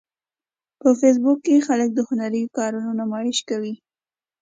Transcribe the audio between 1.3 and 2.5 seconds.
کې خلک د هنري